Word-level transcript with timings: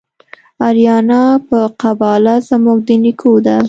آریانا 0.67 1.23
په 1.47 1.59
قباله 1.81 2.35
زموږ 2.49 2.79
د 2.87 2.89
نیکو 3.03 3.33
ده 3.45 3.57